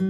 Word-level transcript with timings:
Oh, 0.00 0.06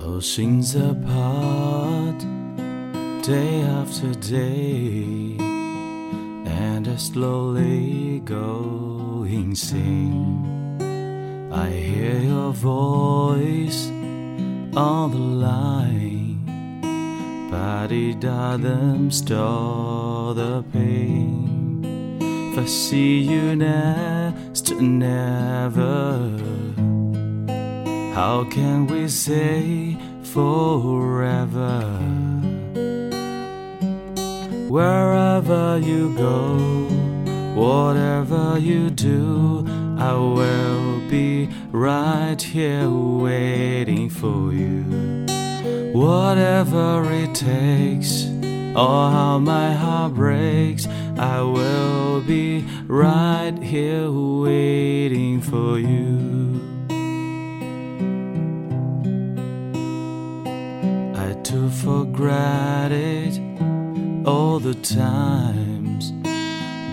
Oceans 0.00 0.74
apart, 0.76 2.18
day 3.22 3.62
after 3.62 4.12
day, 4.20 5.36
and 5.38 6.88
I 6.88 6.96
slowly 6.96 8.20
go 8.20 9.24
insane. 9.26 10.55
I 11.52 11.68
hear 11.68 12.18
your 12.18 12.52
voice 12.52 13.88
on 14.76 15.10
the 15.10 15.18
line, 15.18 16.40
but 17.50 17.92
it 17.92 18.20
doesn't 18.20 19.12
stop 19.12 20.36
the 20.36 20.64
pain. 20.72 21.82
If 22.52 22.58
I 22.58 22.66
see 22.66 23.18
you 23.18 23.56
next, 23.56 24.70
never. 24.80 26.30
How 28.14 28.44
can 28.50 28.86
we 28.86 29.08
say 29.08 29.96
forever? 30.22 31.82
Wherever 34.68 35.78
you 35.78 36.14
go, 36.16 36.58
whatever 37.54 38.58
you 38.58 38.90
do, 38.90 39.64
I 39.98 40.12
will 40.14 40.75
be 41.08 41.48
right 41.70 42.40
here 42.40 42.88
waiting 42.90 44.08
for 44.10 44.52
you. 44.52 44.82
Whatever 45.92 47.10
it 47.12 47.34
takes, 47.34 48.26
or 48.74 49.10
how 49.10 49.38
my 49.38 49.72
heart 49.72 50.14
breaks, 50.14 50.86
I 51.16 51.40
will 51.40 52.20
be 52.20 52.66
right 52.86 53.56
here 53.62 54.10
waiting 54.10 55.40
for 55.40 55.78
you. 55.78 56.60
I 61.16 61.32
took 61.42 61.72
for 61.72 62.04
granted 62.04 63.40
all 64.26 64.58
the 64.58 64.74
times 64.74 66.12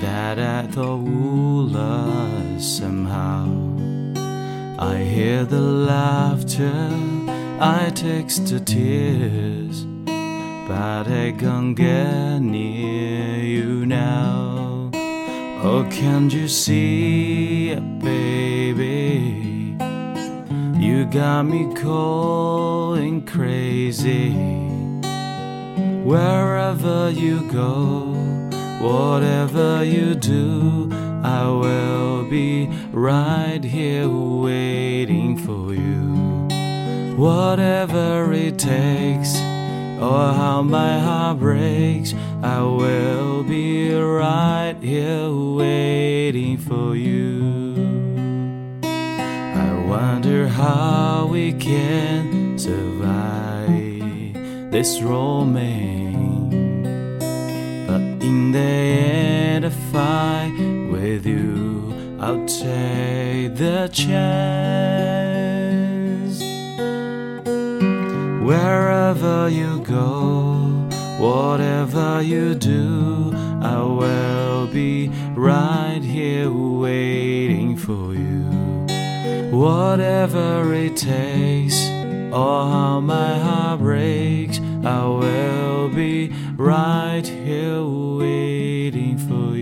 that 0.02 0.40
I 0.40 0.68
thought 0.68 1.02
would 1.02 1.72
last 1.72 2.78
somehow. 2.78 3.73
I 4.84 4.98
hear 4.98 5.46
the 5.46 5.62
laughter, 5.62 6.90
I 7.58 7.90
text 7.96 8.48
the 8.48 8.60
tears, 8.60 9.86
but 10.68 11.08
I 11.08 11.32
can't 11.40 11.74
get 11.74 12.40
near 12.40 13.38
you 13.38 13.86
now. 13.86 14.92
Oh, 15.64 15.88
can't 15.90 16.34
you 16.34 16.50
see, 16.50 17.76
baby? 18.10 19.78
You 20.86 21.06
got 21.06 21.44
me 21.44 21.74
going 21.76 23.26
crazy. 23.26 24.32
Wherever 26.12 27.10
you 27.10 27.50
go, 27.50 28.14
whatever 28.82 29.86
you 29.86 30.14
do, 30.14 30.90
I 31.24 31.48
will 31.48 32.03
be 32.34 32.68
right 32.92 33.64
here 33.64 34.10
waiting 34.10 35.38
for 35.38 35.72
you. 35.72 36.48
Whatever 37.16 38.34
it 38.34 38.58
takes, 38.58 39.36
or 40.02 40.34
how 40.42 40.64
my 40.64 40.98
heart 40.98 41.38
breaks, 41.38 42.16
I 42.42 42.62
will 42.64 43.44
be 43.44 43.94
right 43.94 44.76
here 44.82 45.30
waiting 45.30 46.58
for 46.58 46.96
you. 46.96 47.76
I 48.84 49.70
wonder 49.88 50.48
how 50.48 51.28
we 51.32 51.54
can 51.54 52.58
survive 52.58 54.34
this 54.72 55.02
romance. 55.04 56.03
I'll 62.34 62.48
take 62.48 63.56
the 63.58 63.88
chance. 63.94 64.40
Wherever 68.42 69.50
you 69.50 69.84
go, 69.84 70.90
whatever 71.20 72.24
you 72.24 72.56
do, 72.56 73.34
I 73.62 73.84
will 73.84 74.66
be 74.66 75.10
right 75.36 76.02
here 76.02 76.52
waiting 76.52 77.78
for 77.78 78.16
you. 78.16 78.50
Whatever 79.56 80.74
it 80.74 80.98
takes, 80.98 81.80
or 82.34 82.66
how 82.74 83.00
my 83.00 83.38
heart 83.38 83.80
breaks, 83.82 84.60
I 84.84 85.06
will 85.06 85.90
be 85.90 86.34
right 86.58 87.28
here 87.28 87.84
waiting 87.84 89.20
for 89.20 89.56